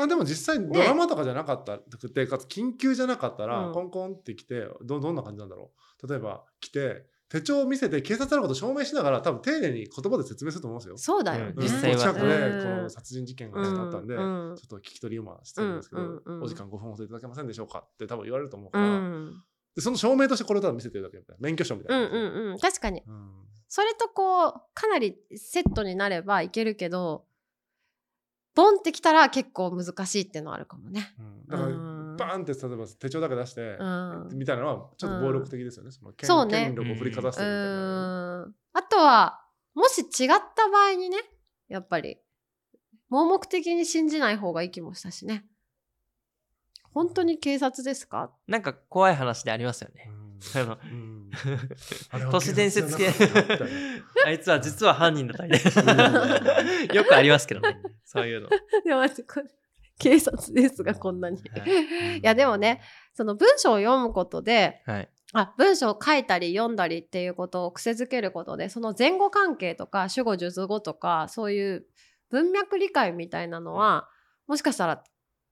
[0.03, 3.73] あでも実際ドラマとかじゃなかったって、かつ緊急じゃなかったら、うん。
[3.73, 5.71] コンコンって来てどどんな感じなんだろ
[6.03, 6.07] う。
[6.07, 10.97] 例えば来て手帳を見せて警察のことを証明しながら多分丁寧に言葉で説明すると思うんですよ。
[10.97, 11.53] そうだよね。
[11.55, 11.63] うん。
[11.63, 11.97] 実際は。
[11.97, 12.63] 近くでうん。
[12.77, 14.49] この殺人事件があったんで、うん。
[14.51, 16.07] うんちょっと聞き取り今してるんですけど、うん。
[16.25, 16.35] うん。
[16.37, 16.43] うん。
[16.43, 19.43] お時間5分遅れいただけませんでしょうかって多分言われると思ううから、ん。
[19.75, 22.59] でその証明としてこれをただ見せてるだけみたいな免許証みたうんいな感じで、うんうん。
[22.59, 23.01] 確かに。
[23.07, 23.31] うん。
[23.67, 27.25] それとこう、かなりセットになればいけるけど、
[28.55, 31.13] ボンってきたら結構難しいっていうのはあるかもね。
[31.19, 35.91] うんだからうんバーンって例えば手帳だけ出して、うんみたいなのはちょっと暴力的ですよね。
[35.91, 38.45] その権そうね権力を振りかざしみたいな。
[38.47, 38.55] ん。
[38.73, 39.41] あとは、
[39.73, 41.17] もし違った場合にね、
[41.67, 42.17] やっぱり、
[43.09, 45.45] 盲目的に信じない方がいい気もしたしね。
[46.93, 48.31] 本当に警察ですか？
[48.47, 50.09] なんか怖い話でありますよね。
[50.55, 50.77] あの
[52.31, 53.09] 都市伝説系。
[54.25, 56.93] あいつは実は犯人だったみたいな。
[56.93, 57.81] よくありますけどね。
[58.05, 58.49] そういうの。
[58.83, 59.45] でも待って、これ
[59.97, 61.37] 警察ですがこんなに。
[61.37, 61.41] い
[62.21, 62.81] やでもね
[63.13, 65.09] その文章を読むことではい。
[65.33, 71.85] あ文章を書いたり読んだりっていうことを癖づけることでその前後関係とか主語述語とかそういう
[72.29, 74.07] 文脈理解みたいなのは
[74.47, 75.03] もしかしたら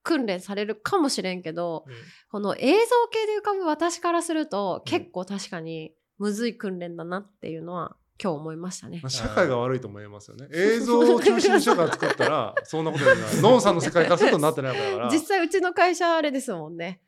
[0.04, 1.86] 訓練されるかもしれんけど
[2.30, 2.76] この映像
[3.12, 9.10] 系で浮かぶ私からすると結構確かにむずい訓練だなっていうのは今日思いましたねまあ。
[9.10, 10.48] 社会が悪いとも言えますよね。
[10.54, 13.42] 映像を中心に社会作ったら、そんなことになる。
[13.42, 15.10] ノンさんの世界からするとなってないから。
[15.12, 17.02] 実際うちの会社あれですもんね。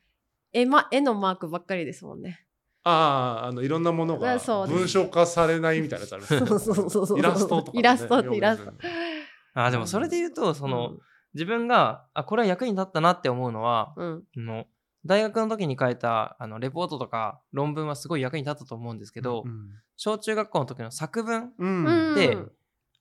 [0.52, 2.44] 絵,、ま、絵のマークばっかりですもんね。
[2.82, 6.24] ああ、あの、いろんなものが文章化されないみたいなやつある。
[6.26, 8.72] そうそうそうそうイラストとかね、イラストイラスト。
[9.54, 11.00] あ、でもそれで言うと、その、うん
[11.36, 14.64] 自分が、あ、これは役に立ったなって思うのは、うんあの
[15.04, 21.84] 大学の時に書いたあのレポートとか論文はすごい役に立ったと思うんですけど、うん小中学校の時の作文うん。
[21.84, 22.36] うんで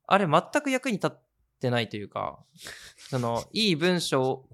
[0.05, 1.11] あれ全く役に立っ
[1.59, 2.37] てないというか
[3.09, 4.47] その いい文章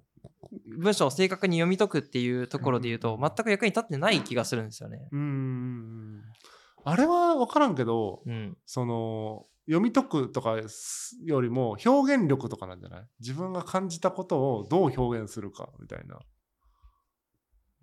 [0.77, 5.09] 文章を正確に読み解くっていうところで言うと全く役に立ってない気がするんですよね。
[5.11, 6.21] うん。
[6.83, 10.57] あれは分からんけど、うん、その、読み解くとか
[11.23, 13.07] よりも表現力とかなんじゃない？
[13.19, 16.19] 自分が感じたことをどう表現するかみたいな。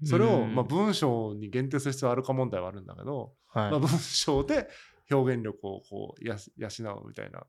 [0.05, 0.55] それを、うん。
[0.55, 3.71] まあ、文章に限定する必要はあるか問題はあるんだけど、はい。
[3.71, 4.69] まあ、文章で
[5.11, 7.43] 表現力をこう養うみたいな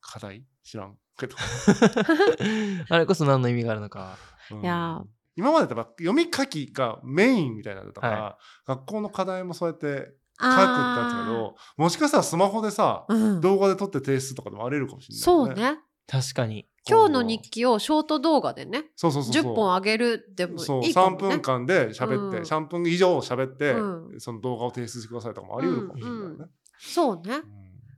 [0.00, 0.44] 課題？
[0.62, 1.36] 知らんけど、
[2.88, 4.16] あれこそ何の意味があるのか。
[4.50, 4.60] うん。
[4.62, 5.02] いや。
[5.36, 13.40] 今までってやっぱ読み書きがメインみたいなのだったから、は学校の課題もそうやって書くってあやつけどもしかしたらスマホでさ、ーうん。
[13.40, 15.78] 動画で撮って提出とかでもあり得るかもしれない、そうね。
[16.06, 16.66] 確かに。
[16.88, 19.52] 今日の日記をショート動画でね、そうそうそうそう。
[19.52, 21.28] 10本あげるでもそういいか3もね。
[21.28, 22.44] 分間で喋って、うん。
[22.44, 26.44] 3分以上喋って、うその動画を提出してくださいとかもあり得るかもしれないよね。
[26.78, 27.34] そうね。
[27.34, 27.44] うん。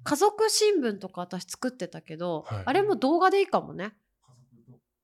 [0.02, 2.62] 家族新聞とか私作ってたけど、はい。
[2.66, 3.92] あれも動画でいいかもね。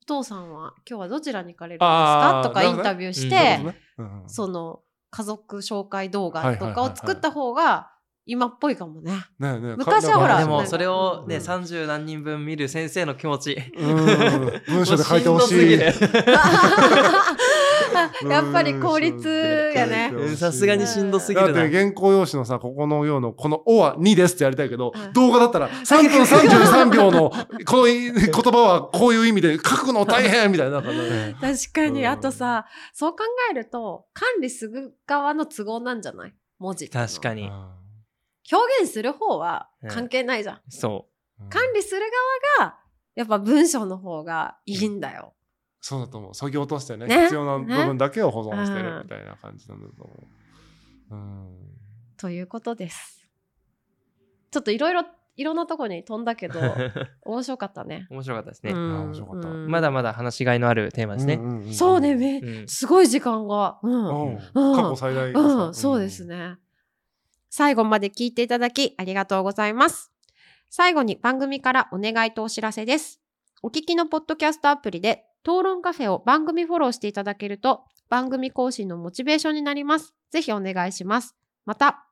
[0.02, 2.40] お父さんは今日はどちらに行かれるんですか？
[2.44, 3.76] とかインタビューしうんて、ね。
[3.98, 4.28] うんうん。
[4.28, 4.80] その
[5.16, 7.90] 家族紹介動画とかを作った方が
[8.26, 9.12] 今っぽいかもね。
[9.38, 13.56] ねえねえ昔はほらでもそれをね、うん30何人分見る先生の気持ち。
[13.78, 15.78] うん文章で書いてほしい。
[18.28, 20.10] やっぱり効率やね。
[20.14, 21.52] うんさすがにしんどすぎるな。
[21.52, 25.12] だって原稿用紙のさ、ここのようの、この「お」は2ですってやりたいけど、うん。
[25.12, 27.30] 動画だったら3分33秒の
[27.66, 30.82] この言葉はこういう意味で書くの大変みたいな。
[30.82, 30.92] 確
[31.72, 32.06] かに、うん。
[32.06, 33.18] あとさそう考
[33.50, 36.34] えると管理する側の都合なんじゃない？
[36.58, 36.88] 文字。
[36.88, 37.50] 確かに。
[38.52, 41.06] 表現する方は関係ないじゃん、そ
[41.50, 42.02] 管理する
[42.58, 42.76] 側が
[43.16, 45.34] やっぱ文章の方がいいんだよ
[45.86, 46.34] そうだと思う。
[46.34, 50.14] そぎ落としてねね必要な部分だけを保存してるみたいな感じなんだと思
[51.12, 51.14] う。
[51.14, 51.56] うん
[52.16, 53.28] ということです
[54.50, 55.04] ちょっといろいろ
[55.36, 56.92] いろんなとこに飛んだけどう。
[57.22, 58.72] 面白かったね面白かったですね。
[58.72, 61.36] うんあ面白かったうんまだまだ話しがいのあるテーマですね。
[61.36, 66.24] んんんそうねめうんすごい時間がうんうんうん過去最大うん、そうです。
[66.24, 66.56] ね。
[67.48, 70.10] 最後まで聞いていただきありがとうございます。
[70.68, 73.20] 最後に番組からお願いとお知らせです。
[73.62, 80.12] お聞きのポッドキャストアプリで討論カフェを番組フォローしていただけると番組更新のモチベーションになります。
[80.32, 81.36] ぜひお願いします。
[81.64, 82.04] また、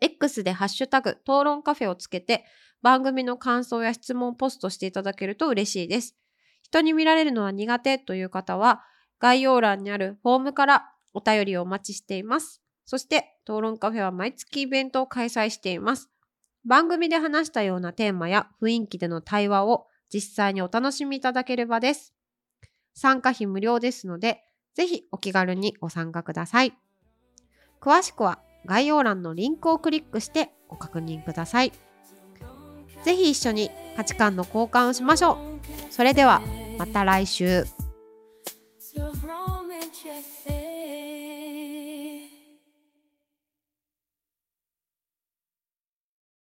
[0.00, 2.44] X でハッシュタグ討論カフェをつけて
[2.82, 6.16] 番組の感想や質問をポストしていただけると嬉しいです。
[6.62, 8.82] 人に見られるのは苦手という方は
[9.20, 12.60] 概要欄にあるフォームからお便りをお待ちしています。
[12.84, 16.10] そして、討論カフェは毎月イベントを開催しています。
[16.64, 22.15] 番組で話したようなテーマや雰囲気での対話を実際にお楽しみいただければです。
[22.96, 24.42] 参加費無料ですので、
[24.74, 26.72] ぜひお気軽にご参加ください。
[27.80, 31.72] 詳しくは概要欄のリンクをクリックしてご確認ください。
[33.04, 35.92] ぜひ一緒に価値観の交換をしましょう。
[35.92, 36.40] それでは
[36.78, 37.64] また来週。